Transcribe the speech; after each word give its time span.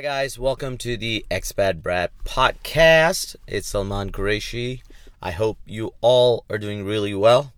Hi, 0.00 0.04
guys. 0.22 0.38
Welcome 0.38 0.78
to 0.78 0.96
the 0.96 1.26
Expat 1.30 1.82
Brat 1.82 2.10
podcast. 2.24 3.36
It's 3.46 3.68
Salman 3.68 4.12
Qureshi. 4.12 4.80
I 5.20 5.32
hope 5.32 5.58
you 5.66 5.92
all 6.00 6.46
are 6.48 6.56
doing 6.56 6.86
really 6.86 7.14
well, 7.14 7.52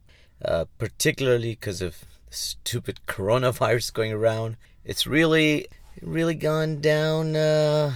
uh, 0.45 0.65
particularly 0.77 1.51
because 1.51 1.81
of 1.81 2.05
stupid 2.31 2.99
coronavirus 3.07 3.93
going 3.93 4.13
around. 4.13 4.57
It's 4.85 5.07
really, 5.07 5.69
really 6.01 6.35
gone 6.35 6.81
down 6.81 7.37
uh, 7.37 7.95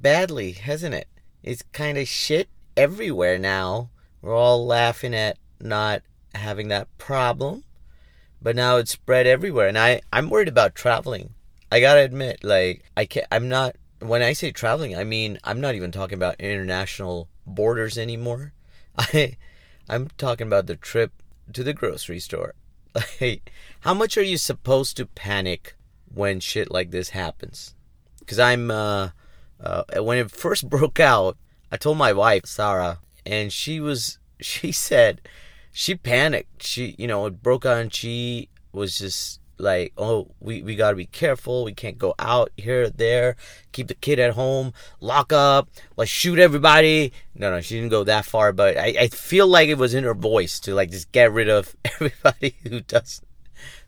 badly, 0.00 0.50
hasn't 0.50 0.96
it? 0.96 1.06
It's 1.44 1.62
kind 1.72 1.96
of 1.96 2.08
shit 2.08 2.48
everywhere 2.76 3.38
now. 3.38 3.90
We're 4.20 4.34
all 4.34 4.66
laughing 4.66 5.14
at 5.14 5.38
not 5.60 6.02
having 6.34 6.66
that 6.66 6.88
problem, 6.98 7.62
but 8.42 8.56
now 8.56 8.78
it's 8.78 8.90
spread 8.90 9.28
everywhere, 9.28 9.68
and 9.68 9.78
I 9.78 10.00
I'm 10.12 10.30
worried 10.30 10.48
about 10.48 10.74
traveling. 10.74 11.34
I 11.70 11.78
gotta 11.78 12.00
admit, 12.00 12.42
like 12.42 12.82
I 12.96 13.04
can't. 13.04 13.28
I'm 13.30 13.48
not. 13.48 13.76
When 14.04 14.20
I 14.20 14.34
say 14.34 14.52
traveling, 14.52 14.94
I 14.94 15.04
mean 15.04 15.38
I'm 15.44 15.62
not 15.62 15.74
even 15.74 15.90
talking 15.90 16.16
about 16.16 16.38
international 16.38 17.28
borders 17.46 17.96
anymore. 17.96 18.52
I, 18.98 19.36
I'm 19.88 20.08
talking 20.18 20.46
about 20.46 20.66
the 20.66 20.76
trip 20.76 21.12
to 21.52 21.64
the 21.64 21.72
grocery 21.72 22.20
store. 22.20 22.54
Like, 23.20 23.50
how 23.80 23.92
much 23.92 24.16
are 24.16 24.22
you 24.22 24.36
supposed 24.36 24.96
to 24.98 25.06
panic 25.06 25.74
when 26.12 26.38
shit 26.38 26.70
like 26.70 26.90
this 26.90 27.10
happens? 27.10 27.74
Because 28.20 28.38
I'm. 28.38 28.70
Uh, 28.70 29.10
uh, 29.58 29.84
when 29.98 30.18
it 30.18 30.30
first 30.30 30.68
broke 30.76 31.00
out, 31.00 31.36
I 31.72 31.76
told 31.76 31.98
my 31.98 32.12
wife 32.12 32.46
Sarah, 32.46 33.00
and 33.26 33.52
she 33.52 33.80
was. 33.80 34.18
She 34.40 34.70
said, 34.70 35.22
she 35.72 35.94
panicked. 35.94 36.62
She, 36.62 36.94
you 36.98 37.06
know, 37.06 37.26
it 37.26 37.42
broke 37.42 37.66
out, 37.66 37.78
and 37.78 37.92
she 37.92 38.48
was 38.72 38.98
just 38.98 39.40
like, 39.58 39.92
oh, 39.96 40.28
we, 40.40 40.62
we 40.62 40.76
gotta 40.76 40.96
be 40.96 41.06
careful. 41.06 41.64
We 41.64 41.72
can't 41.72 41.98
go 41.98 42.14
out 42.18 42.50
here, 42.56 42.84
or 42.84 42.90
there. 42.90 43.36
Keep 43.72 43.88
the 43.88 43.94
kid 43.94 44.18
at 44.18 44.34
home. 44.34 44.72
Lock 45.00 45.32
up. 45.32 45.68
Like 45.96 46.08
shoot 46.08 46.38
everybody. 46.38 47.12
No, 47.34 47.50
no, 47.50 47.60
she 47.60 47.76
didn't 47.76 47.90
go 47.90 48.04
that 48.04 48.24
far. 48.24 48.52
But 48.52 48.76
I, 48.76 48.94
I 49.00 49.08
feel 49.08 49.46
like 49.46 49.68
it 49.68 49.78
was 49.78 49.94
in 49.94 50.04
her 50.04 50.14
voice 50.14 50.60
to 50.60 50.74
like 50.74 50.90
just 50.90 51.12
get 51.12 51.32
rid 51.32 51.48
of 51.48 51.74
everybody 51.84 52.56
who 52.62 52.80
does, 52.80 53.22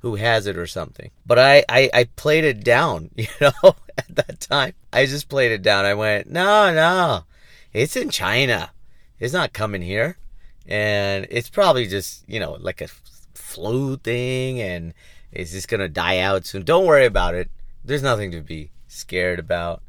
who 0.00 0.16
has 0.16 0.46
it 0.46 0.56
or 0.56 0.66
something. 0.66 1.10
But 1.24 1.38
I, 1.38 1.64
I, 1.68 1.90
I 1.92 2.04
played 2.16 2.44
it 2.44 2.62
down. 2.64 3.10
You 3.16 3.28
know, 3.40 3.74
at 3.98 4.14
that 4.14 4.40
time, 4.40 4.74
I 4.92 5.06
just 5.06 5.28
played 5.28 5.52
it 5.52 5.62
down. 5.62 5.84
I 5.84 5.94
went, 5.94 6.28
no, 6.28 6.72
no, 6.72 7.24
it's 7.72 7.96
in 7.96 8.10
China. 8.10 8.70
It's 9.18 9.32
not 9.32 9.54
coming 9.54 9.80
here, 9.80 10.18
and 10.66 11.26
it's 11.30 11.48
probably 11.48 11.86
just 11.86 12.28
you 12.28 12.38
know 12.38 12.58
like 12.60 12.82
a 12.82 12.88
flu 13.34 13.96
thing 13.96 14.60
and 14.60 14.92
it's 15.36 15.52
this 15.52 15.66
gonna 15.66 15.88
die 15.88 16.18
out 16.18 16.46
soon. 16.46 16.62
Don't 16.62 16.86
worry 16.86 17.06
about 17.06 17.34
it. 17.34 17.50
There's 17.84 18.02
nothing 18.02 18.30
to 18.32 18.40
be 18.40 18.70
scared 18.88 19.38
about. 19.38 19.82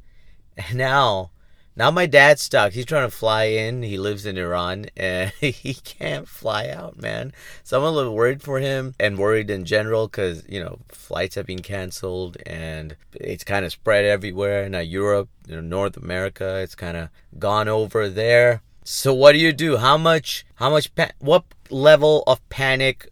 And 0.55 0.75
now, 0.77 1.31
now 1.75 1.91
my 1.91 2.05
dad's 2.05 2.41
stuck. 2.41 2.73
He's 2.73 2.85
trying 2.85 3.07
to 3.07 3.15
fly 3.15 3.45
in. 3.45 3.83
He 3.83 3.97
lives 3.97 4.25
in 4.25 4.37
Iran 4.37 4.87
and 4.97 5.31
he 5.39 5.75
can't 5.75 6.27
fly 6.27 6.69
out, 6.69 6.97
man. 6.97 7.33
So 7.63 7.77
I'm 7.77 7.85
a 7.85 7.91
little 7.91 8.15
worried 8.15 8.41
for 8.41 8.59
him 8.59 8.95
and 8.99 9.17
worried 9.17 9.49
in 9.49 9.63
general 9.63 10.07
because, 10.07 10.43
you 10.49 10.59
know, 10.63 10.79
flights 10.89 11.35
have 11.35 11.45
been 11.45 11.61
canceled 11.61 12.37
and 12.45 12.95
it's 13.13 13.43
kind 13.43 13.63
of 13.63 13.71
spread 13.71 14.05
everywhere. 14.05 14.67
Now, 14.69 14.79
Europe, 14.79 15.29
you 15.47 15.55
know, 15.55 15.61
North 15.61 15.97
America, 15.97 16.57
it's 16.57 16.75
kind 16.75 16.97
of 16.97 17.09
gone 17.37 17.67
over 17.67 18.09
there. 18.09 18.61
So 18.83 19.13
what 19.13 19.33
do 19.33 19.39
you 19.39 19.53
do? 19.53 19.77
How 19.77 19.97
much, 19.97 20.45
how 20.55 20.69
much, 20.69 20.93
pa- 20.95 21.11
what 21.19 21.43
level 21.69 22.23
of 22.25 22.47
panic 22.49 23.07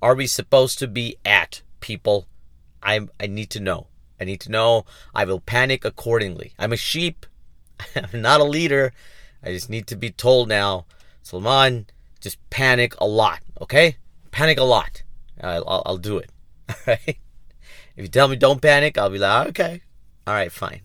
are 0.00 0.14
we 0.14 0.26
supposed 0.26 0.78
to 0.78 0.86
be 0.86 1.16
at? 1.24 1.62
People. 1.84 2.26
I 2.82 3.06
I 3.20 3.26
need 3.26 3.50
to 3.50 3.60
know. 3.60 3.88
I 4.18 4.24
need 4.24 4.40
to 4.40 4.50
know. 4.50 4.86
I 5.14 5.26
will 5.26 5.40
panic 5.40 5.84
accordingly. 5.84 6.54
I'm 6.58 6.72
a 6.72 6.78
sheep. 6.78 7.26
I'm 7.94 8.22
not 8.22 8.40
a 8.40 8.44
leader. 8.44 8.94
I 9.42 9.48
just 9.48 9.68
need 9.68 9.86
to 9.88 9.96
be 9.96 10.10
told 10.10 10.48
now. 10.48 10.86
Salman, 11.22 11.86
just 12.20 12.38
panic 12.48 12.94
a 12.98 13.06
lot, 13.06 13.40
okay? 13.60 13.96
Panic 14.30 14.58
a 14.58 14.64
lot. 14.64 15.02
I'll, 15.42 15.68
I'll, 15.68 15.82
I'll 15.84 15.98
do 15.98 16.16
it. 16.16 16.30
All 16.68 16.76
right. 16.86 17.18
If 17.96 18.02
you 18.02 18.08
tell 18.08 18.28
me 18.28 18.36
don't 18.36 18.62
panic, 18.62 18.96
I'll 18.96 19.10
be 19.10 19.18
like, 19.18 19.30
ah, 19.30 19.48
okay. 19.48 19.82
All 20.26 20.34
right, 20.34 20.50
fine. 20.50 20.80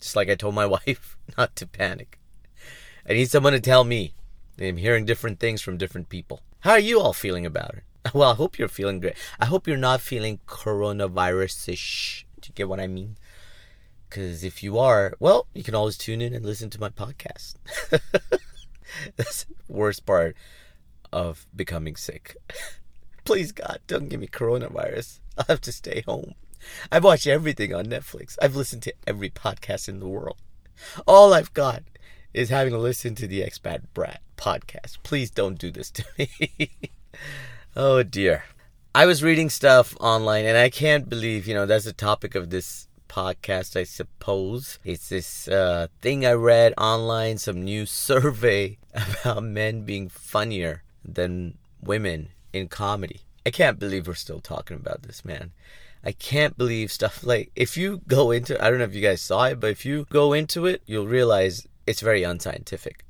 Just 0.00 0.14
like 0.14 0.28
I 0.28 0.34
told 0.34 0.54
my 0.54 0.66
wife 0.76 1.16
not 1.38 1.56
to 1.56 1.66
panic. 1.66 2.18
I 3.08 3.14
need 3.14 3.30
someone 3.30 3.54
to 3.54 3.60
tell 3.60 3.84
me. 3.84 4.14
I'm 4.60 4.76
hearing 4.76 5.06
different 5.06 5.40
things 5.40 5.62
from 5.62 5.78
different 5.78 6.10
people. 6.10 6.42
How 6.60 6.72
are 6.72 6.78
you 6.78 7.00
all 7.00 7.14
feeling 7.14 7.46
about 7.46 7.74
it? 7.74 7.84
Well, 8.12 8.30
I 8.30 8.34
hope 8.34 8.58
you're 8.58 8.68
feeling 8.68 9.00
great. 9.00 9.16
I 9.40 9.46
hope 9.46 9.66
you're 9.66 9.76
not 9.76 10.00
feeling 10.00 10.38
coronavirus 10.46 11.70
ish. 11.70 12.26
Do 12.40 12.48
you 12.48 12.54
get 12.54 12.68
what 12.68 12.80
I 12.80 12.86
mean? 12.86 13.16
Because 14.08 14.44
if 14.44 14.62
you 14.62 14.78
are, 14.78 15.14
well, 15.18 15.46
you 15.54 15.62
can 15.62 15.74
always 15.74 15.96
tune 15.96 16.20
in 16.20 16.34
and 16.34 16.44
listen 16.44 16.70
to 16.70 16.80
my 16.80 16.90
podcast. 16.90 17.54
That's 19.16 19.44
the 19.44 19.54
worst 19.68 20.04
part 20.04 20.36
of 21.12 21.46
becoming 21.56 21.96
sick. 21.96 22.36
Please, 23.24 23.52
God, 23.52 23.80
don't 23.86 24.08
give 24.08 24.20
me 24.20 24.26
coronavirus. 24.26 25.20
I'll 25.38 25.46
have 25.48 25.62
to 25.62 25.72
stay 25.72 26.02
home. 26.06 26.34
I've 26.92 27.04
watched 27.04 27.26
everything 27.26 27.74
on 27.74 27.86
Netflix. 27.86 28.36
I've 28.40 28.56
listened 28.56 28.82
to 28.82 28.94
every 29.06 29.30
podcast 29.30 29.88
in 29.88 30.00
the 30.00 30.08
world. 30.08 30.36
All 31.06 31.32
I've 31.32 31.54
got 31.54 31.82
is 32.34 32.50
having 32.50 32.72
to 32.72 32.78
listen 32.78 33.14
to 33.14 33.26
the 33.26 33.40
Expat 33.40 33.84
Brat 33.94 34.20
podcast. 34.36 34.98
Please 35.02 35.30
don't 35.30 35.58
do 35.58 35.70
this 35.70 35.90
to 35.92 36.04
me. 36.18 36.70
Oh 37.76 38.04
dear. 38.04 38.44
I 38.94 39.04
was 39.04 39.24
reading 39.24 39.50
stuff 39.50 39.96
online 39.98 40.44
and 40.44 40.56
I 40.56 40.70
can't 40.70 41.08
believe, 41.08 41.48
you 41.48 41.54
know, 41.54 41.66
that's 41.66 41.86
the 41.86 41.92
topic 41.92 42.36
of 42.36 42.50
this 42.50 42.86
podcast, 43.08 43.74
I 43.74 43.82
suppose. 43.82 44.78
It's 44.84 45.08
this 45.08 45.48
uh, 45.48 45.88
thing 46.00 46.24
I 46.24 46.34
read 46.34 46.74
online, 46.78 47.38
some 47.38 47.64
new 47.64 47.84
survey 48.04 48.78
about 48.94 49.42
men 49.42 49.82
being 49.82 50.08
funnier 50.08 50.84
than 51.04 51.58
women 51.82 52.28
in 52.52 52.68
comedy. 52.68 53.22
I 53.44 53.50
can't 53.50 53.80
believe 53.80 54.06
we're 54.06 54.14
still 54.14 54.40
talking 54.40 54.76
about 54.76 55.02
this, 55.02 55.24
man. 55.24 55.50
I 56.04 56.12
can't 56.12 56.56
believe 56.56 56.92
stuff 56.92 57.24
like 57.26 57.50
if 57.56 57.76
you 57.76 58.02
go 58.06 58.30
into 58.30 58.62
I 58.64 58.70
don't 58.70 58.78
know 58.78 58.84
if 58.84 58.94
you 58.94 59.02
guys 59.02 59.20
saw 59.20 59.46
it, 59.46 59.58
but 59.58 59.70
if 59.70 59.84
you 59.84 60.06
go 60.10 60.32
into 60.32 60.66
it, 60.66 60.82
you'll 60.86 61.08
realize 61.08 61.66
it's 61.88 62.02
very 62.02 62.22
unscientific. 62.22 63.04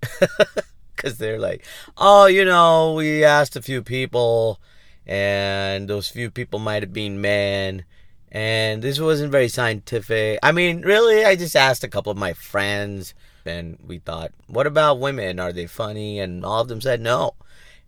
because 0.96 1.18
they're 1.18 1.38
like, 1.38 1.64
oh, 1.96 2.26
you 2.26 2.44
know, 2.44 2.94
we 2.94 3.24
asked 3.24 3.56
a 3.56 3.62
few 3.62 3.82
people, 3.82 4.60
and 5.06 5.88
those 5.88 6.08
few 6.08 6.30
people 6.30 6.58
might 6.58 6.82
have 6.82 6.92
been 6.92 7.20
men, 7.20 7.84
and 8.30 8.82
this 8.82 9.00
wasn't 9.00 9.32
very 9.32 9.48
scientific. 9.48 10.38
I 10.42 10.52
mean, 10.52 10.82
really, 10.82 11.24
I 11.24 11.36
just 11.36 11.56
asked 11.56 11.84
a 11.84 11.88
couple 11.88 12.12
of 12.12 12.18
my 12.18 12.32
friends, 12.32 13.14
and 13.44 13.78
we 13.84 13.98
thought, 13.98 14.32
what 14.46 14.66
about 14.66 15.00
women? 15.00 15.38
Are 15.40 15.52
they 15.52 15.66
funny? 15.66 16.18
And 16.18 16.44
all 16.44 16.60
of 16.60 16.68
them 16.68 16.80
said 16.80 17.00
no, 17.00 17.34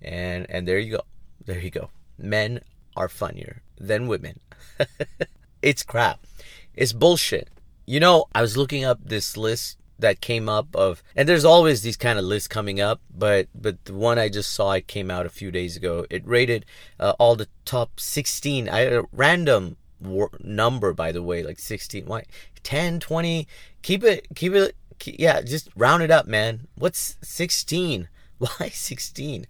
and 0.02 0.46
and 0.50 0.66
there 0.66 0.78
you 0.78 0.92
go, 0.96 1.02
there 1.44 1.60
you 1.60 1.70
go. 1.70 1.90
Men 2.18 2.60
are 2.96 3.08
funnier 3.08 3.62
than 3.78 4.08
women. 4.08 4.40
it's 5.62 5.82
crap. 5.82 6.20
It's 6.74 6.92
bullshit. 6.92 7.48
You 7.86 8.00
know, 8.00 8.26
I 8.34 8.42
was 8.42 8.56
looking 8.56 8.84
up 8.84 8.98
this 9.04 9.36
list 9.36 9.78
that 9.98 10.20
came 10.20 10.48
up 10.48 10.74
of 10.74 11.02
and 11.14 11.28
there's 11.28 11.44
always 11.44 11.82
these 11.82 11.96
kind 11.96 12.18
of 12.18 12.24
lists 12.24 12.48
coming 12.48 12.80
up 12.80 13.00
but 13.14 13.48
but 13.54 13.82
the 13.86 13.94
one 13.94 14.18
i 14.18 14.28
just 14.28 14.52
saw 14.52 14.72
it 14.72 14.86
came 14.86 15.10
out 15.10 15.26
a 15.26 15.30
few 15.30 15.50
days 15.50 15.76
ago. 15.76 16.06
It 16.10 16.26
rated 16.26 16.66
uh, 17.00 17.14
all 17.18 17.36
the 17.36 17.48
top 17.64 17.98
16 17.98 18.68
i 18.68 18.80
a 18.80 19.02
random 19.12 19.76
war, 20.00 20.30
number 20.40 20.92
by 20.92 21.12
the 21.12 21.22
way 21.22 21.42
like 21.42 21.58
16 21.58 22.06
why 22.06 22.24
10 22.62 23.00
20 23.00 23.48
keep 23.82 24.04
it 24.04 24.26
keep 24.34 24.52
it 24.52 24.76
keep, 24.98 25.16
yeah 25.18 25.40
just 25.40 25.68
round 25.76 26.02
it 26.02 26.10
up 26.10 26.26
man. 26.26 26.68
What's 26.76 27.16
16 27.22 28.08
why 28.38 28.68
16 28.68 29.46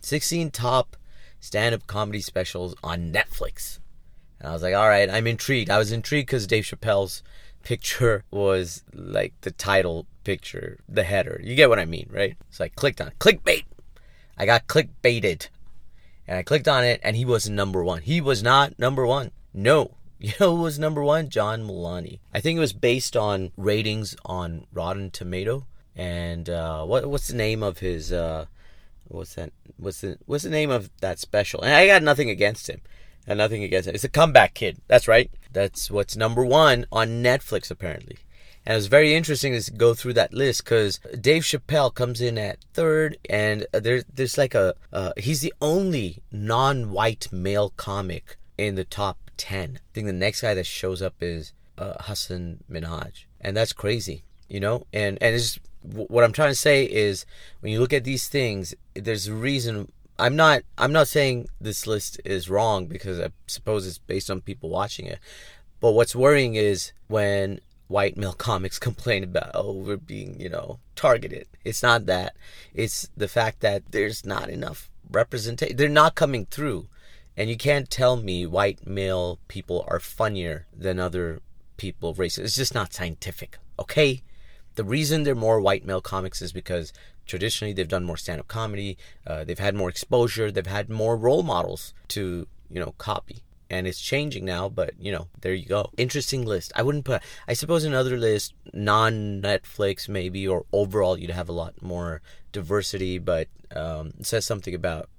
16 0.00 0.50
top 0.50 0.96
stand-up 1.40 1.86
comedy 1.86 2.20
specials 2.20 2.74
on 2.82 3.12
netflix. 3.12 3.78
And 4.38 4.48
i 4.48 4.52
was 4.52 4.62
like 4.62 4.74
all 4.74 4.88
right 4.88 5.08
i'm 5.08 5.26
intrigued. 5.26 5.70
I 5.70 5.78
was 5.78 5.92
intrigued 5.92 6.26
because 6.26 6.46
dave 6.46 6.64
chappelle's 6.64 7.22
picture 7.68 8.24
was 8.30 8.82
like 8.94 9.34
the 9.42 9.50
title 9.50 10.06
picture, 10.24 10.78
the 10.88 11.02
header. 11.02 11.38
You 11.44 11.54
get 11.54 11.68
what 11.68 11.78
I 11.78 11.84
mean, 11.84 12.08
right? 12.10 12.34
So 12.48 12.64
I 12.64 12.68
clicked 12.68 12.98
on 12.98 13.08
it. 13.08 13.18
clickbait. 13.18 13.64
I 14.38 14.46
got 14.46 14.68
clickbaited. 14.68 15.48
And 16.26 16.38
I 16.38 16.42
clicked 16.42 16.66
on 16.66 16.82
it 16.82 16.98
and 17.02 17.14
he 17.14 17.26
was 17.26 17.46
number 17.50 17.84
one. 17.84 18.00
He 18.00 18.22
was 18.22 18.42
not 18.42 18.78
number 18.78 19.06
one. 19.06 19.32
No. 19.52 19.92
You 20.20 20.32
know 20.40 20.56
who 20.56 20.62
was 20.62 20.80
number 20.80 21.04
one? 21.04 21.28
John 21.28 21.62
Mulaney. 21.62 22.18
I 22.34 22.40
think 22.40 22.56
it 22.56 22.60
was 22.60 22.72
based 22.72 23.16
on 23.16 23.52
ratings 23.56 24.16
on 24.24 24.66
Rotten 24.72 25.12
Tomato. 25.12 25.66
And 25.94 26.50
uh, 26.50 26.84
what 26.86 27.06
what's 27.06 27.28
the 27.28 27.36
name 27.36 27.62
of 27.62 27.78
his 27.78 28.10
uh, 28.10 28.46
what's 29.06 29.34
that 29.34 29.52
what's 29.76 30.00
the 30.00 30.18
what's 30.26 30.42
the 30.42 30.50
name 30.50 30.70
of 30.70 30.90
that 31.02 31.20
special? 31.20 31.62
And 31.62 31.72
I 31.72 31.86
got 31.86 32.02
nothing 32.02 32.30
against 32.30 32.68
him. 32.68 32.80
And 33.28 33.38
nothing 33.38 33.62
against 33.62 33.88
it. 33.88 33.94
It's 33.94 34.02
a 34.02 34.08
comeback 34.08 34.54
kid. 34.54 34.80
That's 34.88 35.06
right. 35.06 35.30
That's 35.52 35.90
what's 35.90 36.16
number 36.16 36.44
one 36.44 36.86
on 36.92 37.22
Netflix, 37.22 37.70
apparently. 37.70 38.18
And 38.66 38.74
it 38.74 38.76
was 38.76 38.86
very 38.88 39.14
interesting 39.14 39.58
to 39.58 39.70
go 39.72 39.94
through 39.94 40.12
that 40.14 40.34
list 40.34 40.64
because 40.64 41.00
Dave 41.18 41.42
Chappelle 41.42 41.94
comes 41.94 42.20
in 42.20 42.36
at 42.36 42.58
third, 42.74 43.16
and 43.30 43.66
there's 43.72 44.04
there's 44.12 44.36
like 44.36 44.54
a 44.54 44.74
uh, 44.92 45.12
he's 45.16 45.40
the 45.40 45.54
only 45.62 46.22
non-white 46.30 47.28
male 47.32 47.70
comic 47.76 48.36
in 48.58 48.74
the 48.74 48.84
top 48.84 49.30
ten. 49.38 49.78
I 49.78 49.88
think 49.94 50.06
the 50.06 50.12
next 50.12 50.42
guy 50.42 50.52
that 50.52 50.66
shows 50.66 51.00
up 51.00 51.14
is 51.22 51.54
uh, 51.78 52.02
Hasan 52.02 52.62
Minhaj. 52.70 53.24
and 53.40 53.56
that's 53.56 53.72
crazy, 53.72 54.24
you 54.48 54.60
know. 54.60 54.86
And 54.92 55.16
and 55.22 55.34
it's 55.34 55.58
what 55.82 56.24
I'm 56.24 56.32
trying 56.32 56.50
to 56.50 56.54
say 56.54 56.84
is 56.84 57.24
when 57.60 57.72
you 57.72 57.80
look 57.80 57.94
at 57.94 58.04
these 58.04 58.28
things, 58.28 58.74
there's 58.94 59.28
a 59.28 59.34
reason. 59.34 59.90
I'm 60.18 60.36
not 60.36 60.62
I'm 60.76 60.92
not 60.92 61.08
saying 61.08 61.48
this 61.60 61.86
list 61.86 62.20
is 62.24 62.50
wrong 62.50 62.86
because 62.86 63.20
I 63.20 63.28
suppose 63.46 63.86
it's 63.86 63.98
based 63.98 64.30
on 64.30 64.40
people 64.40 64.68
watching 64.68 65.06
it. 65.06 65.18
But 65.80 65.92
what's 65.92 66.16
worrying 66.16 66.56
is 66.56 66.92
when 67.06 67.60
white 67.86 68.16
male 68.16 68.32
comics 68.48 68.78
complain 68.78 69.24
about 69.24 69.52
oh 69.54 69.72
we're 69.72 69.96
being 69.96 70.40
you 70.40 70.48
know 70.48 70.78
targeted. 70.96 71.46
It's 71.64 71.82
not 71.82 72.06
that. 72.06 72.36
It's 72.74 73.08
the 73.16 73.28
fact 73.28 73.60
that 73.60 73.92
there's 73.92 74.24
not 74.24 74.50
enough 74.50 74.90
representation 75.10 75.76
they're 75.76 75.88
not 75.88 76.14
coming 76.14 76.46
through. 76.46 76.88
And 77.36 77.48
you 77.48 77.56
can't 77.56 77.88
tell 77.88 78.16
me 78.16 78.46
white 78.46 78.84
male 78.84 79.38
people 79.46 79.84
are 79.86 80.00
funnier 80.00 80.66
than 80.76 80.98
other 80.98 81.40
people 81.76 82.10
of 82.10 82.18
races 82.18 82.44
it's 82.44 82.56
just 82.56 82.74
not 82.74 82.92
scientific 82.92 83.58
okay? 83.78 84.22
The 84.74 84.84
reason 84.84 85.22
they're 85.22 85.34
more 85.34 85.60
white 85.60 85.84
male 85.84 86.00
comics 86.00 86.42
is 86.42 86.52
because 86.52 86.92
traditionally 87.28 87.72
they've 87.72 87.86
done 87.86 88.04
more 88.04 88.16
stand-up 88.16 88.48
comedy 88.48 88.98
uh, 89.26 89.44
they've 89.44 89.58
had 89.58 89.74
more 89.74 89.88
exposure 89.88 90.50
they've 90.50 90.66
had 90.66 90.90
more 90.90 91.16
role 91.16 91.42
models 91.42 91.94
to 92.08 92.46
you 92.70 92.80
know 92.80 92.94
copy. 92.98 93.42
And 93.70 93.86
it's 93.86 94.00
changing 94.00 94.46
now 94.46 94.68
but 94.68 94.94
you 94.98 95.12
know 95.12 95.28
there 95.42 95.52
you 95.54 95.66
go. 95.66 95.90
Interesting 95.96 96.44
list. 96.44 96.72
I 96.74 96.82
wouldn't 96.82 97.04
put 97.04 97.22
i 97.46 97.52
suppose 97.52 97.84
another 97.84 98.16
list 98.16 98.54
non 98.72 99.42
netflix 99.42 100.08
maybe 100.08 100.48
or 100.48 100.64
overall 100.72 101.18
you'd 101.18 101.30
have 101.30 101.50
a 101.50 101.52
lot 101.52 101.82
more 101.82 102.22
diversity 102.50 103.18
but 103.18 103.48
um, 103.76 104.14
it 104.18 104.26
says 104.26 104.46
something 104.46 104.74
about 104.74 105.10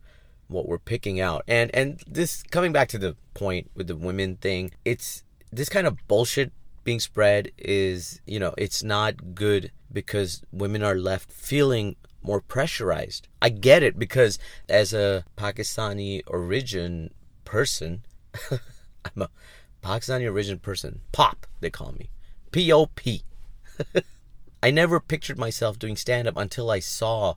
what 0.47 0.67
we're 0.67 0.79
picking 0.79 1.21
out. 1.21 1.43
And 1.47 1.69
and 1.73 2.01
this 2.07 2.43
coming 2.43 2.71
back 2.71 2.89
to 2.89 2.97
the 2.97 3.15
point 3.33 3.69
with 3.75 3.87
the 3.87 3.95
women 3.95 4.35
thing 4.37 4.71
it's 4.83 5.23
this 5.51 5.69
kind 5.69 5.87
of 5.87 5.95
bullshit 6.07 6.51
being 6.89 6.99
spread 6.99 7.51
is 7.57 8.21
you 8.25 8.39
know 8.39 8.53
it's 8.57 8.81
not 8.83 9.35
good 9.35 9.71
because 9.99 10.41
women 10.51 10.81
are 10.83 10.95
left 10.95 11.31
feeling 11.31 11.95
more 12.21 12.41
pressurized 12.41 13.27
i 13.41 13.49
get 13.49 13.83
it 13.83 13.97
because 13.97 14.39
as 14.67 14.93
a 14.93 15.23
pakistani 15.37 16.21
origin 16.27 17.09
person 17.45 18.03
I'm 19.05 19.21
a 19.23 19.29
Pakistani 19.83 20.29
origin 20.29 20.59
person. 20.59 21.01
Pop, 21.11 21.47
they 21.61 21.69
call 21.69 21.93
me. 21.93 22.09
P 22.51 22.71
O 22.71 22.87
P. 22.87 23.23
I 24.63 24.71
never 24.71 24.99
pictured 24.99 25.37
myself 25.37 25.79
doing 25.79 25.95
stand 25.95 26.27
up 26.27 26.35
until 26.35 26.69
I 26.69 26.79
saw 26.79 27.35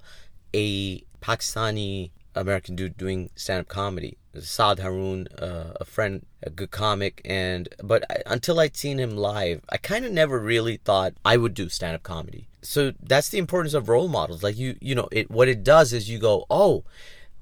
a 0.53 1.01
Pakistani 1.21 2.11
American 2.35 2.75
dude 2.75 2.97
doing 2.97 3.31
stand 3.37 3.61
up 3.61 3.69
comedy. 3.69 4.19
Saad 4.41 4.79
Haroon, 4.79 5.29
uh, 5.39 5.75
a 5.81 5.85
friend, 5.85 6.25
a 6.43 6.51
good 6.51 6.71
comic, 6.71 7.21
and 7.25 7.69
but 7.83 8.05
I, 8.11 8.23
until 8.27 8.61
I'd 8.61 8.77
seen 8.77 8.99
him 8.99 9.17
live, 9.17 9.63
I 9.69 9.77
kind 9.77 10.05
of 10.05 10.13
never 10.13 10.39
really 10.39 10.79
thought 10.79 11.15
I 11.25 11.37
would 11.37 11.55
do 11.55 11.69
stand 11.69 11.95
up 11.95 12.03
comedy. 12.03 12.49
So 12.63 12.93
that's 13.03 13.29
the 13.29 13.39
importance 13.39 13.75
of 13.75 13.89
role 13.89 14.09
models. 14.09 14.43
Like 14.43 14.57
you, 14.57 14.77
you 14.81 14.95
know, 14.95 15.09
it 15.13 15.31
what 15.31 15.49
it 15.49 15.63
does 15.63 15.93
is 15.93 16.09
you 16.09 16.19
go, 16.19 16.47
oh, 16.49 16.85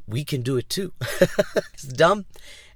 we 0.08 0.24
can 0.24 0.42
do 0.42 0.56
it 0.56 0.68
too. 0.68 0.92
it's 1.72 1.84
dumb 1.84 2.26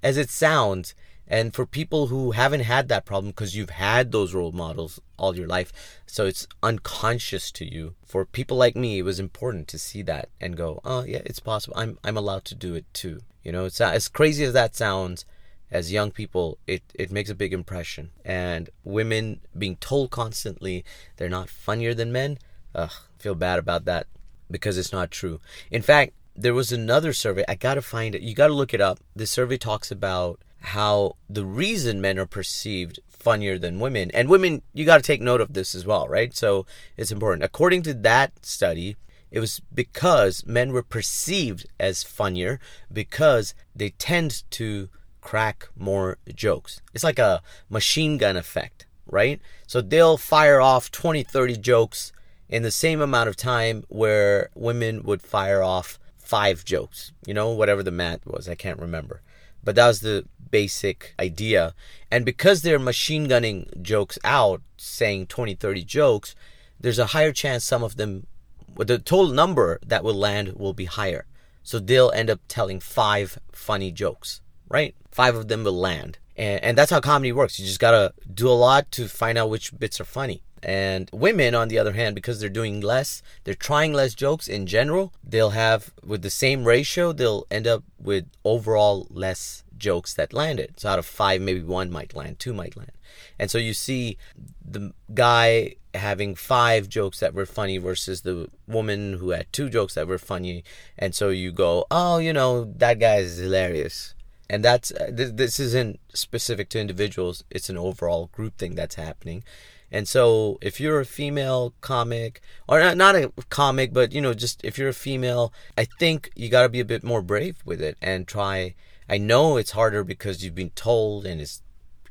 as 0.02 0.17
it 0.17 0.31
sounds. 0.31 0.94
And 1.26 1.55
for 1.55 1.64
people 1.64 2.08
who 2.08 2.32
haven't 2.32 2.60
had 2.60 2.88
that 2.88 3.06
problem 3.06 3.31
because 3.31 3.56
you've 3.56 3.70
had 3.70 4.12
those 4.12 4.34
role 4.34 4.52
models 4.52 5.00
all 5.19 5.34
your 5.34 5.46
life, 5.46 5.72
so 6.06 6.26
it's 6.26 6.46
unconscious 6.62 7.50
to 7.52 7.64
you. 7.64 7.94
For 8.05 8.26
people 8.26 8.58
like 8.58 8.76
me, 8.76 8.99
it 8.99 9.02
was 9.05 9.19
important 9.19 9.67
to 9.69 9.78
see 9.78 10.02
that 10.02 10.28
and 10.38 10.55
go, 10.55 10.81
"Oh, 10.84 11.02
yeah, 11.02 11.22
it's 11.25 11.40
possible. 11.40 11.76
I'm 11.78 11.99
I'm 12.05 12.19
allowed 12.19 12.44
to 12.46 12.55
do 12.55 12.75
it 12.75 12.84
too." 12.93 13.22
You 13.44 13.52
know, 13.52 13.67
it's 13.67 13.81
as 13.81 14.08
crazy 14.08 14.44
as 14.44 14.52
that 14.55 14.75
sounds. 14.75 15.25
As 15.70 15.93
young 15.93 16.12
people, 16.12 16.58
it 16.67 16.82
it 16.94 17.11
makes 17.11 17.31
a 17.31 17.35
big 17.35 17.52
impression. 17.52 18.11
And 18.25 18.70
women 18.85 19.41
being 19.56 19.76
told 19.76 20.11
constantly 20.11 20.85
they're 21.17 21.29
not 21.29 21.50
funnier 21.50 21.94
than 21.94 22.12
men, 22.12 22.38
ugh, 22.75 22.93
feel 23.19 23.35
bad 23.35 23.58
about 23.58 23.85
that 23.87 24.06
because 24.50 24.79
it's 24.79 24.93
not 24.93 25.11
true. 25.11 25.41
In 25.70 25.82
fact, 25.82 26.12
there 26.37 26.55
was 26.55 26.70
another 26.70 27.12
survey. 27.12 27.44
I 27.49 27.55
got 27.55 27.75
to 27.75 27.82
find 27.82 28.14
it. 28.14 28.23
You 28.23 28.35
got 28.35 28.49
to 28.49 28.55
look 28.55 28.75
it 28.75 28.81
up. 28.81 29.00
The 29.17 29.26
survey 29.26 29.56
talks 29.56 29.91
about 29.91 30.41
how 30.61 31.17
the 31.29 31.44
reason 31.44 32.00
men 32.00 32.19
are 32.19 32.26
perceived 32.26 33.00
funnier 33.08 33.58
than 33.58 33.81
women, 33.81 34.11
and 34.12 34.29
women, 34.29 34.62
you 34.73 34.85
got 34.85 34.99
to 34.99 35.02
take 35.02 35.20
note 35.20 35.41
of 35.41 35.55
this 35.55 35.75
as 35.75 35.87
well, 35.87 36.06
right? 36.08 36.35
So 36.35 36.67
it's 36.96 37.12
important. 37.12 37.43
According 37.43 37.82
to 37.82 37.94
that 37.94 38.44
study, 38.44 38.96
it 39.34 39.40
was 39.40 39.60
because 39.75 40.46
men 40.46 40.72
were 40.72 40.84
perceived 40.84 41.66
as 41.81 42.04
funnier 42.04 42.60
because 42.92 43.52
they 43.75 43.90
tend 43.90 44.48
to 44.52 44.88
crack 45.20 45.69
more 45.76 46.19
jokes. 46.32 46.81
It's 46.94 47.02
like 47.02 47.19
a 47.19 47.42
machine 47.69 48.16
gun 48.16 48.36
effect, 48.36 48.86
right? 49.08 49.40
So 49.66 49.81
they'll 49.81 50.19
fire 50.19 50.60
off 50.60 50.92
20, 50.92 51.25
30 51.25 51.56
jokes 51.56 52.12
in 52.48 52.62
the 52.62 52.70
same 52.70 53.00
amount 53.00 53.28
of 53.28 53.34
time 53.34 53.82
where 53.88 54.50
women 54.54 55.02
would 55.02 55.20
fire 55.20 55.64
off 55.64 55.98
five 56.16 56.64
jokes, 56.64 57.10
you 57.26 57.34
know, 57.34 57.50
whatever 57.50 57.82
the 57.82 57.90
math 57.90 58.25
was, 58.25 58.48
I 58.48 58.54
can't 58.54 58.78
remember. 58.78 59.20
But 59.64 59.75
that 59.75 59.88
was 59.88 59.98
the 59.98 60.26
basic 60.48 61.12
idea. 61.19 61.75
And 62.08 62.25
because 62.25 62.62
they're 62.62 62.78
machine 62.78 63.26
gunning 63.26 63.69
jokes 63.82 64.16
out, 64.22 64.62
saying 64.76 65.26
20, 65.26 65.56
30 65.56 65.82
jokes, 65.82 66.36
there's 66.78 67.00
a 67.00 67.06
higher 67.06 67.32
chance 67.32 67.64
some 67.64 67.82
of 67.82 67.96
them, 67.96 68.28
the 68.76 68.99
total 68.99 69.32
number 69.32 69.78
that 69.87 70.05
will 70.05 70.14
land 70.14 70.55
will 70.55 70.75
be 70.75 70.87
higher. 70.87 71.26
So 71.62 71.78
they'll 71.78 72.11
end 72.11 72.31
up 72.31 72.40
telling 72.49 72.81
five 72.81 73.38
funny 73.52 73.90
jokes, 73.90 74.40
right? 74.69 74.94
Five 75.11 75.34
of 75.34 75.49
them 75.49 75.64
will 75.64 75.78
land. 75.78 76.19
And, 76.37 76.62
and 76.62 76.78
that's 76.78 76.90
how 76.90 77.00
comedy 77.00 77.32
works. 77.32 77.58
You 77.58 77.66
just 77.66 77.81
gotta 77.81 78.12
do 78.32 78.49
a 78.49 78.52
lot 78.52 78.90
to 78.93 79.08
find 79.08 79.38
out 79.38 79.50
which 79.50 79.76
bits 79.78 80.00
are 80.00 80.05
funny. 80.05 80.43
And 80.62 81.11
women, 81.12 81.55
on 81.55 81.69
the 81.69 81.78
other 81.78 81.93
hand, 81.93 82.14
because 82.14 82.40
they're 82.40 82.49
doing 82.49 82.81
less, 82.81 83.22
they're 83.44 83.55
trying 83.55 83.93
less 83.93 84.14
jokes 84.14 84.49
in 84.49 84.67
general, 84.67 85.12
they'll 85.22 85.50
have, 85.50 85.93
with 86.02 86.22
the 86.22 86.31
same 86.31 86.64
ratio, 86.64 87.12
they'll 87.12 87.46
end 87.50 87.67
up 87.67 87.84
with 87.99 88.26
overall 88.44 89.06
less 89.10 89.62
jokes 89.76 90.14
that 90.14 90.32
landed. 90.32 90.81
So 90.81 90.88
out 90.88 90.99
of 90.99 91.05
five, 91.05 91.43
maybe 91.43 91.60
one 91.60 91.90
might 91.90 92.14
land, 92.14 92.38
two 92.38 92.55
might 92.55 92.76
land. 92.76 92.93
And 93.38 93.50
so 93.50 93.58
you 93.58 93.75
see 93.75 94.17
the 94.64 94.94
guy 95.12 95.76
having 95.94 96.35
five 96.35 96.88
jokes 96.88 97.20
that 97.20 97.35
were 97.35 97.46
funny 97.46 97.79
versus 97.79 98.23
the 98.23 98.49
woman 98.67 99.15
who 99.15 99.31
had 99.31 99.53
two 99.53 99.69
jokes 99.69 99.94
that 99.94 100.08
were 100.08 100.19
funny. 100.19 100.65
And 100.98 101.15
so 101.15 101.29
you 101.29 101.53
go, 101.53 101.86
oh, 101.91 102.19
you 102.19 102.32
know, 102.32 102.65
that 102.77 102.98
guy 102.98 103.17
is 103.17 103.39
hilarious. 103.39 104.15
And 104.51 104.65
that's, 104.65 104.93
uh, 104.93 105.10
th- 105.17 105.34
this 105.34 105.58
isn't 105.58 106.01
specific 106.13 106.69
to 106.70 106.81
individuals, 106.81 107.44
it's 107.51 107.70
an 107.70 107.79
overall 107.79 108.29
group 108.32 108.58
thing 108.58 108.74
that's 108.74 108.96
happening. 108.96 109.44
And 109.91 110.08
so, 110.08 110.58
if 110.60 110.81
you're 110.81 110.98
a 110.98 111.06
female 111.06 111.72
comic, 111.81 112.41
or 112.69 112.81
not, 112.81 112.96
not 112.96 113.15
a 113.15 113.32
comic, 113.48 113.93
but 113.93 114.10
you 114.10 114.20
know, 114.20 114.34
just 114.34 114.65
if 114.65 114.77
you're 114.77 114.89
a 114.89 114.93
female, 114.93 115.53
I 115.79 115.84
think 115.84 116.31
you 116.34 116.48
got 116.48 116.63
to 116.63 116.69
be 116.69 116.81
a 116.81 116.84
bit 116.84 117.05
more 117.05 117.22
brave 117.22 117.58
with 117.65 117.81
it 117.81 117.96
and 118.03 118.27
try. 118.27 118.74
I 119.08 119.19
know 119.19 119.56
it's 119.56 119.70
harder 119.70 120.03
because 120.03 120.43
you've 120.43 120.55
been 120.55 120.70
told, 120.70 121.27
and 121.27 121.41
it's, 121.41 121.63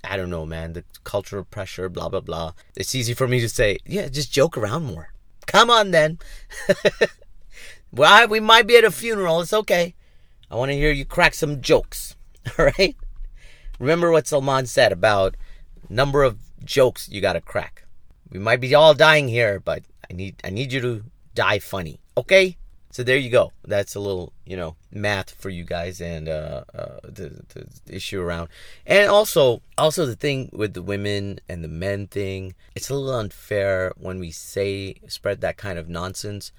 I 0.03 0.17
don't 0.17 0.29
know, 0.29 0.45
man, 0.45 0.73
the 0.73 0.83
cultural 1.03 1.45
pressure, 1.45 1.89
blah, 1.89 2.09
blah, 2.09 2.19
blah. 2.19 2.53
It's 2.75 2.93
easy 2.93 3.13
for 3.13 3.27
me 3.27 3.39
to 3.39 3.49
say, 3.49 3.77
yeah, 3.85 4.09
just 4.09 4.33
joke 4.33 4.57
around 4.57 4.85
more. 4.85 5.13
Come 5.45 5.69
on, 5.69 5.91
then. 5.91 6.19
well, 7.91 8.27
we 8.27 8.39
might 8.39 8.67
be 8.67 8.77
at 8.77 8.83
a 8.83 8.91
funeral. 8.91 9.41
It's 9.41 9.53
okay. 9.53 9.95
I 10.51 10.55
want 10.55 10.71
to 10.71 10.77
hear 10.77 10.91
you 10.91 11.05
crack 11.05 11.33
some 11.33 11.61
jokes. 11.61 12.15
All 12.59 12.65
right? 12.77 12.95
Remember 13.79 14.11
what 14.11 14.27
Salman 14.27 14.65
said 14.65 14.91
about 14.91 15.35
number 15.89 16.23
of 16.23 16.37
jokes 16.63 17.09
you 17.09 17.21
gotta 17.21 17.41
crack. 17.41 17.85
We 18.31 18.39
might 18.39 18.61
be 18.61 18.73
all 18.73 18.93
dying 18.93 19.27
here, 19.27 19.59
but 19.59 19.83
I 20.09 20.13
need 20.13 20.35
I 20.43 20.49
need 20.49 20.71
you 20.71 20.81
to 20.81 21.03
die 21.35 21.59
funny. 21.59 21.99
Okay? 22.17 22.57
So 22.93 23.01
there 23.01 23.17
you 23.17 23.31
go. 23.31 23.51
That's 23.65 23.95
a 23.95 23.99
little, 23.99 24.33
you 24.45 24.55
know, 24.55 24.75
math 24.91 25.31
for 25.31 25.49
you 25.49 25.63
guys 25.63 25.99
and 25.99 26.29
uh, 26.29 26.63
uh, 26.75 26.99
the, 27.03 27.41
the 27.85 27.95
issue 27.95 28.21
around. 28.21 28.49
And 28.85 29.09
also, 29.09 29.63
also 29.79 30.05
the 30.05 30.15
thing 30.15 30.51
with 30.53 30.75
the 30.75 30.83
women 30.83 31.39
and 31.49 31.63
the 31.63 31.67
men 31.67 32.05
thing, 32.05 32.53
it's 32.75 32.91
a 32.91 32.93
little 32.93 33.19
unfair 33.19 33.93
when 33.97 34.19
we 34.19 34.29
say 34.29 34.97
spread 35.07 35.41
that 35.41 35.57
kind 35.57 35.79
of 35.79 35.89
nonsense. 35.89 36.51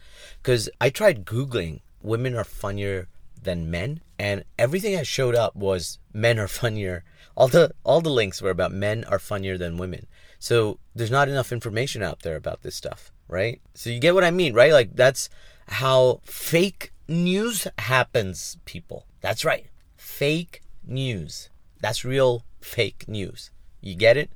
Because 0.42 0.68
I 0.80 0.90
tried 0.90 1.24
googling 1.24 1.82
women 2.02 2.34
are 2.34 2.42
funnier 2.42 3.06
than 3.40 3.70
men, 3.70 4.00
and 4.18 4.42
everything 4.58 4.96
that 4.96 5.06
showed 5.06 5.36
up 5.36 5.54
was 5.54 6.00
men 6.12 6.40
are 6.40 6.48
funnier 6.62 7.04
all 7.36 7.48
the 7.48 7.72
all 7.84 8.00
the 8.00 8.10
links 8.10 8.40
were 8.40 8.50
about 8.50 8.72
men 8.72 9.04
are 9.04 9.18
funnier 9.18 9.58
than 9.58 9.76
women. 9.76 10.06
So 10.38 10.78
there's 10.94 11.10
not 11.10 11.28
enough 11.28 11.52
information 11.52 12.02
out 12.02 12.22
there 12.22 12.36
about 12.36 12.62
this 12.62 12.76
stuff, 12.76 13.10
right? 13.28 13.60
So 13.74 13.90
you 13.90 13.98
get 13.98 14.14
what 14.14 14.24
I 14.24 14.30
mean, 14.30 14.54
right? 14.54 14.72
Like 14.72 14.94
that's 14.94 15.28
how 15.68 16.20
fake 16.24 16.92
news 17.08 17.66
happens, 17.78 18.58
people. 18.64 19.06
That's 19.20 19.44
right. 19.44 19.66
Fake 19.96 20.62
news. 20.86 21.48
That's 21.80 22.04
real 22.04 22.44
fake 22.60 23.06
news. 23.08 23.50
You 23.80 23.94
get 23.94 24.16
it? 24.16 24.30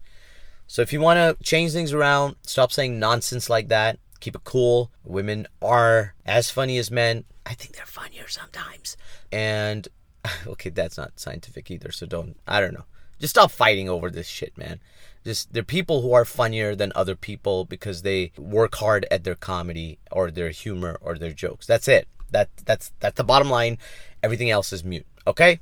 So 0.66 0.82
if 0.82 0.92
you 0.92 1.00
want 1.00 1.16
to 1.16 1.42
change 1.42 1.72
things 1.72 1.92
around, 1.92 2.36
stop 2.42 2.72
saying 2.72 2.98
nonsense 2.98 3.48
like 3.48 3.68
that. 3.68 3.98
Keep 4.20 4.36
it 4.36 4.44
cool. 4.44 4.90
Women 5.04 5.46
are 5.62 6.14
as 6.26 6.50
funny 6.50 6.76
as 6.76 6.90
men. 6.90 7.24
I 7.46 7.54
think 7.54 7.76
they're 7.76 7.86
funnier 7.86 8.28
sometimes. 8.28 8.96
And 9.32 9.88
okay, 10.46 10.70
that's 10.70 10.98
not 10.98 11.18
scientific 11.18 11.70
either, 11.70 11.90
so 11.90 12.06
don't, 12.06 12.36
I 12.46 12.60
don't 12.60 12.74
know. 12.74 12.84
Just 13.18 13.34
stop 13.34 13.50
fighting 13.50 13.88
over 13.88 14.10
this 14.10 14.28
shit, 14.28 14.56
man. 14.58 14.80
Just 15.28 15.52
they're 15.52 15.62
people 15.62 16.00
who 16.00 16.14
are 16.14 16.24
funnier 16.24 16.74
than 16.74 16.90
other 16.94 17.14
people 17.14 17.66
because 17.66 18.00
they 18.00 18.32
work 18.38 18.76
hard 18.76 19.06
at 19.10 19.24
their 19.24 19.34
comedy 19.34 19.98
or 20.10 20.30
their 20.30 20.48
humor 20.48 20.96
or 21.02 21.18
their 21.18 21.32
jokes. 21.32 21.66
That's 21.66 21.86
it. 21.86 22.08
That 22.30 22.48
that's 22.64 22.92
that's 22.98 23.18
the 23.18 23.24
bottom 23.24 23.50
line. 23.50 23.76
Everything 24.22 24.48
else 24.48 24.72
is 24.72 24.82
mute. 24.82 25.06
Okay? 25.26 25.60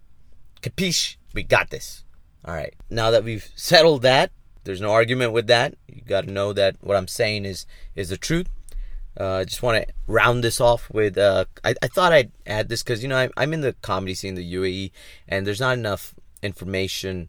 Capiche? 0.63 1.17
We 1.35 1.43
got 1.43 1.71
this. 1.71 2.05
All 2.45 2.55
right. 2.55 2.75
Now 2.91 3.11
that 3.11 3.25
we've 3.25 3.51
settled 3.57 4.03
that, 4.03 4.31
there's 4.63 4.81
no 4.81 4.93
argument 4.93 5.33
with 5.33 5.49
that. 5.49 5.75
You 5.89 6.03
got 6.03 6.27
to 6.27 6.31
know 6.31 6.53
that 6.53 6.77
what 6.81 6.97
I'm 6.97 7.09
saying 7.09 7.45
is 7.45 7.67
is 7.97 8.11
the 8.11 8.17
truth. 8.17 8.47
Uh, 9.19 9.39
I 9.39 9.45
just 9.45 9.65
want 9.65 9.83
to 9.83 9.93
round 10.07 10.45
this 10.45 10.61
off 10.61 10.89
with. 10.93 11.19
Uh, 11.19 11.47
I, 11.65 11.75
I 11.83 11.89
thought 11.89 12.13
I'd 12.13 12.31
add 12.47 12.69
this 12.69 12.85
because 12.85 13.03
you 13.03 13.09
know 13.09 13.17
I'm, 13.17 13.33
I'm 13.37 13.53
in 13.53 13.63
the 13.63 13.73
comedy 13.83 14.15
scene, 14.15 14.37
the 14.37 14.55
UAE, 14.55 14.93
and 15.27 15.45
there's 15.45 15.59
not 15.59 15.77
enough 15.77 16.15
information 16.43 17.29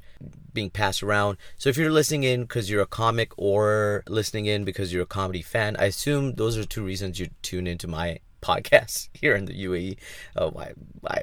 being 0.54 0.70
passed 0.70 1.04
around. 1.04 1.38
So 1.58 1.70
if 1.70 1.78
you're 1.78 1.92
listening 1.92 2.24
in 2.24 2.42
because 2.42 2.70
you're 2.70 2.82
a 2.82 2.88
comic 2.88 3.32
or 3.38 4.04
listening 4.08 4.46
in 4.46 4.64
because 4.64 4.92
you're 4.94 5.04
a 5.04 5.08
comedy 5.08 5.42
fan, 5.42 5.76
I 5.78 5.86
assume 5.86 6.34
those 6.34 6.58
are 6.58 6.66
two 6.66 6.84
reasons 6.84 7.20
you 7.20 7.30
tune 7.42 7.68
into 7.68 7.88
my 7.88 8.20
podcast 8.48 9.10
here 9.13 9.36
in 9.36 9.46
the 9.46 9.66
UAE. 9.66 9.98
Oh, 10.36 10.50
why, 10.51 10.74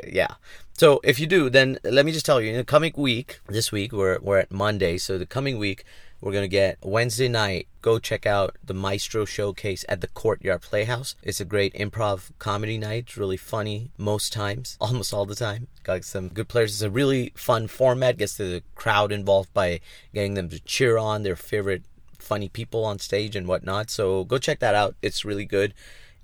yeah. 0.06 0.34
So 0.74 1.00
if 1.04 1.20
you 1.20 1.26
do, 1.26 1.48
then 1.48 1.78
let 1.84 2.04
me 2.04 2.12
just 2.12 2.26
tell 2.26 2.40
you, 2.40 2.50
in 2.50 2.56
the 2.56 2.64
coming 2.64 2.92
week, 2.96 3.40
this 3.48 3.70
week 3.70 3.92
we're 3.92 4.18
we're 4.20 4.38
at 4.38 4.50
Monday, 4.50 4.98
so 4.98 5.18
the 5.18 5.26
coming 5.26 5.58
week 5.58 5.84
we're 6.20 6.32
gonna 6.32 6.48
get 6.48 6.78
Wednesday 6.82 7.28
night. 7.28 7.68
Go 7.80 7.98
check 7.98 8.26
out 8.26 8.56
the 8.64 8.74
Maestro 8.74 9.24
Showcase 9.24 9.84
at 9.88 10.00
the 10.00 10.08
Courtyard 10.08 10.62
Playhouse. 10.62 11.14
It's 11.22 11.40
a 11.40 11.44
great 11.44 11.74
improv 11.74 12.30
comedy 12.38 12.78
night. 12.78 13.04
It's 13.06 13.16
really 13.16 13.36
funny 13.36 13.90
most 13.98 14.32
times, 14.32 14.76
almost 14.80 15.14
all 15.14 15.26
the 15.26 15.34
time. 15.34 15.68
Got 15.84 16.04
some 16.04 16.28
good 16.28 16.48
players. 16.48 16.72
It's 16.72 16.82
a 16.82 16.90
really 16.90 17.32
fun 17.36 17.68
format. 17.68 18.16
Gets 18.16 18.36
the 18.36 18.62
crowd 18.74 19.12
involved 19.12 19.52
by 19.54 19.80
getting 20.12 20.34
them 20.34 20.48
to 20.48 20.58
cheer 20.60 20.98
on 20.98 21.22
their 21.22 21.36
favorite 21.36 21.84
funny 22.18 22.48
people 22.48 22.84
on 22.84 22.98
stage 22.98 23.36
and 23.36 23.46
whatnot. 23.46 23.90
So 23.90 24.24
go 24.24 24.38
check 24.38 24.58
that 24.58 24.74
out. 24.74 24.96
It's 25.02 25.24
really 25.24 25.44
good. 25.44 25.74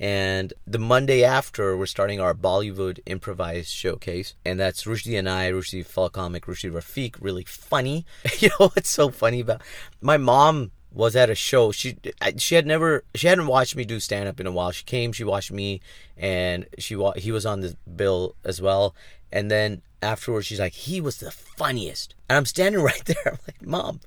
And 0.00 0.54
the 0.66 0.78
Monday 0.78 1.22
after, 1.22 1.76
we're 1.76 1.84
starting 1.84 2.20
our 2.20 2.32
Bollywood 2.32 3.00
improvised 3.04 3.68
showcase. 3.68 4.34
And 4.46 4.58
that's 4.58 4.84
Rushdie 4.84 5.18
and 5.18 5.28
I, 5.28 5.52
Rushdie 5.52 5.84
fellow 5.84 6.08
comic, 6.08 6.46
Rushdie 6.46 6.72
Rafiq, 6.72 7.16
really 7.20 7.44
funny. 7.44 8.06
you 8.38 8.48
know 8.48 8.68
what's 8.68 8.88
so 8.88 9.10
funny 9.10 9.40
about 9.40 9.60
my 10.00 10.16
mom 10.16 10.70
was 10.90 11.14
at 11.14 11.28
a 11.28 11.34
show. 11.34 11.70
She 11.70 11.96
she 12.38 12.54
had 12.54 12.66
never 12.66 13.04
she 13.14 13.26
hadn't 13.26 13.46
watched 13.46 13.76
me 13.76 13.84
do 13.84 14.00
stand 14.00 14.26
up 14.26 14.40
in 14.40 14.46
a 14.46 14.52
while. 14.52 14.72
She 14.72 14.84
came, 14.84 15.12
she 15.12 15.22
watched 15.22 15.52
me, 15.52 15.82
and 16.16 16.66
she 16.78 16.96
he 17.16 17.30
was 17.30 17.44
on 17.44 17.60
the 17.60 17.76
bill 17.94 18.34
as 18.42 18.60
well. 18.60 18.94
And 19.30 19.50
then 19.50 19.82
afterwards, 20.02 20.46
she's 20.46 20.58
like, 20.58 20.72
he 20.72 21.00
was 21.00 21.18
the 21.18 21.30
funniest. 21.30 22.14
And 22.28 22.38
I'm 22.38 22.46
standing 22.46 22.80
right 22.90 23.04
there. 23.04 23.16
I'm 23.26 23.38
like, 23.46 23.66
mom, 23.66 24.00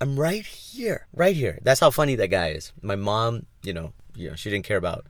I'm 0.00 0.18
right 0.18 0.46
here, 0.46 1.06
right 1.12 1.36
here. 1.36 1.58
That's 1.62 1.80
how 1.80 1.90
funny 1.90 2.14
that 2.14 2.28
guy 2.28 2.50
is. 2.50 2.72
My 2.80 2.96
mom, 2.96 3.46
you 3.62 3.72
know, 3.72 3.92
you 4.14 4.30
know, 4.30 4.36
she 4.36 4.50
didn't 4.50 4.64
care 4.64 4.76
about 4.76 5.06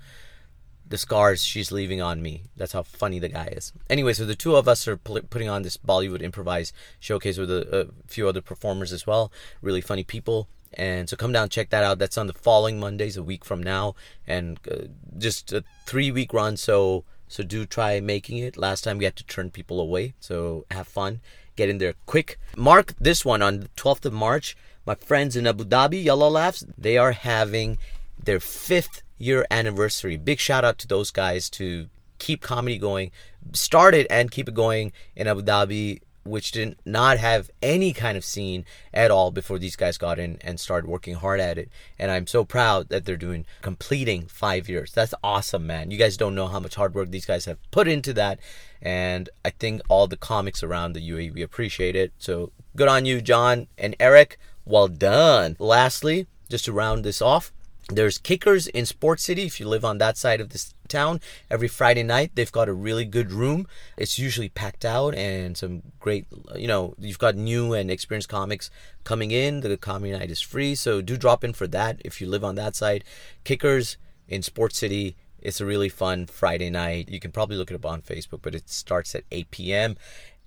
the 0.88 0.98
scars 0.98 1.42
she's 1.42 1.72
leaving 1.72 2.02
on 2.02 2.20
me. 2.20 2.42
That's 2.56 2.72
how 2.72 2.82
funny 2.82 3.18
the 3.18 3.28
guy 3.28 3.46
is. 3.46 3.72
Anyway, 3.88 4.12
so 4.12 4.26
the 4.26 4.34
two 4.34 4.56
of 4.56 4.68
us 4.68 4.86
are 4.86 4.98
pl- 4.98 5.22
putting 5.22 5.48
on 5.48 5.62
this 5.62 5.76
Bollywood 5.78 6.20
improvised 6.20 6.74
showcase 7.00 7.38
with 7.38 7.50
a, 7.50 7.80
a, 7.80 7.86
few 8.08 8.28
other 8.28 8.42
performers 8.42 8.92
as 8.92 9.06
well. 9.06 9.32
Really 9.62 9.80
funny 9.80 10.04
people. 10.04 10.48
And 10.74 11.08
so 11.08 11.16
come 11.16 11.32
down, 11.32 11.48
check 11.48 11.70
that 11.70 11.84
out. 11.84 11.98
That's 11.98 12.18
on 12.18 12.26
the 12.26 12.32
following 12.34 12.78
Mondays, 12.78 13.16
a 13.16 13.22
week 13.22 13.44
from 13.44 13.62
now, 13.62 13.94
and 14.26 14.58
uh, 14.70 14.88
just 15.18 15.52
a 15.52 15.64
three 15.86 16.10
week 16.10 16.32
run. 16.32 16.56
So 16.56 17.04
so 17.28 17.42
do 17.42 17.64
try 17.64 17.98
making 18.00 18.38
it. 18.38 18.58
Last 18.58 18.84
time 18.84 18.98
we 18.98 19.06
had 19.06 19.16
to 19.16 19.24
turn 19.24 19.50
people 19.50 19.80
away, 19.80 20.12
so 20.20 20.66
have 20.70 20.86
fun. 20.86 21.20
Get 21.56 21.70
in 21.70 21.78
there 21.78 21.94
quick. 22.04 22.38
Mark 22.56 22.94
this 23.00 23.24
one 23.24 23.40
on 23.40 23.60
the 23.60 23.68
12th 23.76 24.04
of 24.04 24.12
March. 24.12 24.56
My 24.84 24.94
friends 24.94 25.36
in 25.36 25.46
Abu 25.46 25.64
Dhabi, 25.64 26.04
Yellow 26.04 26.28
Laughs, 26.28 26.64
they 26.76 26.98
are 26.98 27.12
having 27.12 27.78
their 28.24 28.40
fifth 28.40 29.02
year 29.18 29.46
anniversary. 29.50 30.16
Big 30.16 30.38
shout 30.38 30.64
out 30.64 30.78
to 30.78 30.88
those 30.88 31.10
guys 31.10 31.48
to 31.50 31.88
keep 32.18 32.40
comedy 32.40 32.78
going. 32.78 33.10
Started 33.52 34.06
and 34.10 34.30
keep 34.30 34.48
it 34.48 34.54
going 34.54 34.92
in 35.16 35.26
Abu 35.26 35.42
Dhabi, 35.42 36.00
which 36.24 36.52
did 36.52 36.76
not 36.84 37.18
have 37.18 37.50
any 37.60 37.92
kind 37.92 38.16
of 38.16 38.24
scene 38.24 38.64
at 38.94 39.10
all 39.10 39.30
before 39.30 39.58
these 39.58 39.76
guys 39.76 39.98
got 39.98 40.18
in 40.18 40.38
and 40.40 40.60
started 40.60 40.88
working 40.88 41.14
hard 41.14 41.40
at 41.40 41.58
it. 41.58 41.68
And 41.98 42.10
I'm 42.10 42.26
so 42.26 42.44
proud 42.44 42.88
that 42.90 43.04
they're 43.04 43.16
doing 43.16 43.44
completing 43.60 44.26
five 44.26 44.68
years. 44.68 44.92
That's 44.92 45.14
awesome, 45.24 45.66
man. 45.66 45.90
You 45.90 45.98
guys 45.98 46.16
don't 46.16 46.34
know 46.34 46.48
how 46.48 46.60
much 46.60 46.76
hard 46.76 46.94
work 46.94 47.10
these 47.10 47.26
guys 47.26 47.46
have 47.46 47.58
put 47.70 47.88
into 47.88 48.12
that. 48.14 48.38
And 48.80 49.28
I 49.44 49.50
think 49.50 49.82
all 49.88 50.06
the 50.06 50.16
comics 50.16 50.62
around 50.62 50.92
the 50.92 51.10
UAE 51.10 51.42
appreciate 51.42 51.96
it. 51.96 52.12
So 52.18 52.52
good 52.76 52.88
on 52.88 53.04
you, 53.04 53.20
John 53.20 53.66
and 53.76 53.96
Eric. 53.98 54.38
Well 54.64 54.88
done. 54.88 55.56
Lastly, 55.58 56.26
just 56.48 56.66
to 56.66 56.72
round 56.72 57.04
this 57.04 57.20
off, 57.20 57.52
there's 57.88 58.18
Kickers 58.18 58.66
in 58.68 58.86
Sports 58.86 59.24
City 59.24 59.44
if 59.44 59.58
you 59.58 59.68
live 59.68 59.84
on 59.84 59.98
that 59.98 60.16
side 60.16 60.40
of 60.40 60.50
this 60.50 60.74
town. 60.88 61.20
Every 61.50 61.68
Friday 61.68 62.02
night, 62.02 62.32
they've 62.34 62.52
got 62.52 62.68
a 62.68 62.72
really 62.72 63.04
good 63.04 63.32
room. 63.32 63.66
It's 63.96 64.18
usually 64.18 64.48
packed 64.48 64.84
out 64.84 65.14
and 65.14 65.56
some 65.56 65.82
great, 65.98 66.26
you 66.54 66.68
know, 66.68 66.94
you've 66.98 67.18
got 67.18 67.34
new 67.34 67.74
and 67.74 67.90
experienced 67.90 68.28
comics 68.28 68.70
coming 69.04 69.30
in. 69.30 69.60
The 69.60 69.76
comedy 69.76 70.12
night 70.12 70.30
is 70.30 70.40
free, 70.40 70.74
so 70.74 71.02
do 71.02 71.16
drop 71.16 71.42
in 71.44 71.52
for 71.52 71.66
that 71.68 72.00
if 72.04 72.20
you 72.20 72.28
live 72.28 72.44
on 72.44 72.54
that 72.54 72.76
side. 72.76 73.04
Kickers 73.44 73.96
in 74.28 74.42
Sports 74.42 74.78
City. 74.78 75.16
It's 75.40 75.60
a 75.60 75.66
really 75.66 75.88
fun 75.88 76.26
Friday 76.26 76.70
night. 76.70 77.08
You 77.08 77.18
can 77.18 77.32
probably 77.32 77.56
look 77.56 77.72
it 77.72 77.74
up 77.74 77.84
on 77.84 78.00
Facebook, 78.02 78.42
but 78.42 78.54
it 78.54 78.70
starts 78.70 79.14
at 79.16 79.24
8 79.32 79.50
p.m. 79.50 79.96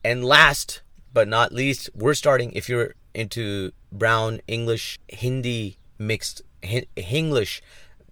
And 0.06 0.24
last 0.24 0.82
but 1.14 1.28
not 1.28 1.52
least, 1.52 1.90
we're 1.94 2.14
starting, 2.14 2.52
if 2.54 2.70
you're 2.70 2.94
into 3.14 3.72
brown 3.92 4.40
English, 4.48 5.00
Hindi 5.08 5.78
mixed 5.98 6.42
English 6.62 7.62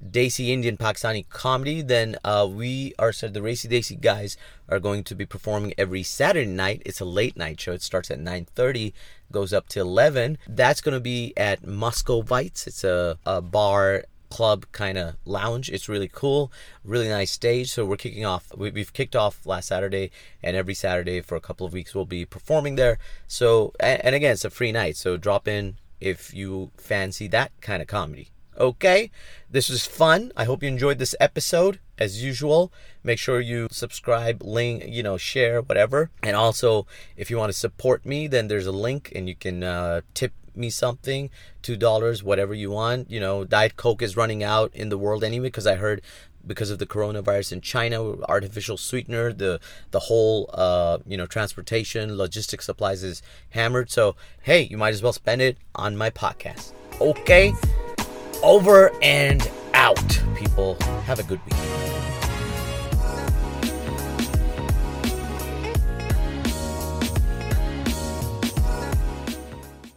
Desi 0.04 0.50
Indian 0.50 0.76
Pakistani 0.76 1.28
comedy, 1.30 1.82
then 1.82 2.18
uh, 2.26 2.48
we 2.50 2.94
are 3.00 3.14
so 3.14 3.28
the 3.30 3.42
Racy 3.42 3.68
Desi 3.70 4.00
guys 4.00 4.36
are 4.68 4.80
going 4.80 5.04
to 5.06 5.16
be 5.16 5.26
performing 5.26 5.74
every 5.78 6.04
Saturday 6.04 6.50
night. 6.50 6.82
It's 6.86 7.00
a 7.00 7.06
late 7.06 7.38
night 7.38 7.60
show. 7.62 7.72
It 7.72 7.82
starts 7.82 8.12
at 8.12 8.20
9:30, 8.20 8.92
goes 9.32 9.54
up 9.54 9.70
to 9.70 9.80
11. 9.80 10.38
That's 10.48 10.82
going 10.82 10.94
to 10.94 11.00
be 11.00 11.34
at 11.38 11.66
Muscovites. 11.66 12.68
It's 12.68 12.84
a, 12.84 13.18
a 13.26 13.42
bar 13.42 14.04
club 14.30 14.66
kind 14.72 14.98
of 14.98 15.16
lounge. 15.26 15.70
It's 15.70 15.88
really 15.88 16.10
cool, 16.12 16.52
really 16.84 17.08
nice 17.08 17.32
stage. 17.32 17.72
So 17.72 17.86
we're 17.86 17.98
kicking 17.98 18.26
off. 18.26 18.52
We, 18.58 18.72
have 18.80 18.94
kicked 18.94 19.16
off 19.16 19.46
last 19.46 19.70
Saturday, 19.70 20.12
and 20.42 20.58
every 20.58 20.74
Saturday 20.74 21.22
for 21.22 21.36
a 21.36 21.42
couple 21.42 21.66
of 21.66 21.72
weeks 21.72 21.96
we'll 21.96 22.06
be 22.06 22.26
performing 22.26 22.76
there. 22.76 22.98
So 23.28 23.74
and 23.80 24.16
again, 24.16 24.34
it's 24.34 24.44
a 24.44 24.50
free 24.50 24.74
night. 24.74 24.98
So 24.98 25.16
drop 25.16 25.48
in 25.48 25.78
if 26.02 26.34
you 26.34 26.72
fancy 26.78 27.28
that 27.28 27.52
kind 27.62 27.82
of 27.82 27.88
comedy. 27.88 28.33
Okay, 28.58 29.10
this 29.50 29.70
was 29.70 29.86
fun. 29.86 30.32
I 30.38 30.44
hope 30.44 30.62
you 30.62 30.70
enjoyed 30.70 31.00
this 31.00 31.16
episode. 31.20 31.80
As 31.98 32.24
usual, 32.24 32.72
make 33.04 33.20
sure 33.20 33.40
you 33.40 33.68
subscribe, 33.72 34.42
link, 34.44 34.84
you 34.88 35.04
know, 35.04 35.18
share, 35.18 35.62
whatever. 35.62 36.10
And 36.22 36.36
also, 36.36 36.86
if 37.18 37.30
you 37.32 37.38
want 37.38 37.52
to 37.52 37.58
support 37.58 38.06
me, 38.06 38.28
then 38.28 38.48
there's 38.48 38.68
a 38.68 38.72
link 38.72 39.12
and 39.16 39.28
you 39.28 39.36
can 39.36 39.64
uh, 39.64 40.02
tip 40.14 40.34
me 40.56 40.70
something 40.70 41.30
two 41.64 41.76
dollars 41.76 42.24
whatever 42.24 42.54
you 42.54 42.70
want 42.70 43.10
you 43.10 43.20
know 43.20 43.44
diet 43.44 43.76
coke 43.76 44.04
is 44.04 44.16
running 44.16 44.44
out 44.44 44.72
in 44.76 44.90
the 44.90 44.98
world 45.00 45.24
anyway 45.24 45.48
because 45.48 45.66
i 45.66 45.74
heard 45.74 46.00
because 46.46 46.70
of 46.70 46.78
the 46.78 46.86
coronavirus 46.86 47.54
in 47.54 47.60
china 47.62 48.22
artificial 48.30 48.78
sweetener 48.78 49.34
the 49.34 49.60
the 49.90 50.02
whole 50.02 50.50
uh 50.54 51.00
you 51.08 51.18
know 51.18 51.26
transportation 51.26 52.16
logistics 52.16 52.66
supplies 52.66 53.02
is 53.04 53.24
hammered 53.50 53.90
so 53.90 54.16
hey 54.44 54.62
you 54.62 54.78
might 54.78 54.94
as 54.94 55.02
well 55.02 55.14
spend 55.14 55.42
it 55.42 55.58
on 55.74 55.98
my 55.98 56.12
podcast 56.12 56.72
okay 57.02 57.52
over 58.44 58.92
and 59.02 59.50
out, 59.74 60.22
people. 60.36 60.76
Have 61.06 61.20
a 61.20 61.24
good 61.24 61.40
week. 61.46 62.23